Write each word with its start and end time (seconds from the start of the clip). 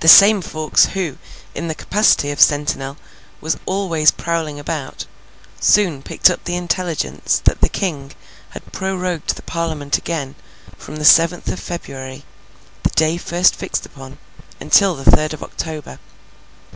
The 0.00 0.08
same 0.08 0.42
Fawkes, 0.42 0.86
who, 0.94 1.16
in 1.54 1.68
the 1.68 1.76
capacity 1.76 2.32
of 2.32 2.40
sentinel, 2.40 2.96
was 3.40 3.56
always 3.66 4.10
prowling 4.10 4.58
about, 4.58 5.06
soon 5.60 6.02
picked 6.02 6.28
up 6.28 6.42
the 6.42 6.56
intelligence 6.56 7.40
that 7.44 7.60
the 7.60 7.68
King 7.68 8.12
had 8.50 8.72
prorogued 8.72 9.36
the 9.36 9.42
Parliament 9.42 9.96
again, 9.96 10.34
from 10.76 10.96
the 10.96 11.04
seventh 11.04 11.46
of 11.52 11.60
February, 11.60 12.24
the 12.82 12.90
day 12.96 13.16
first 13.16 13.54
fixed 13.54 13.86
upon, 13.86 14.18
until 14.60 14.96
the 14.96 15.08
third 15.08 15.32
of 15.32 15.40
October. 15.40 16.00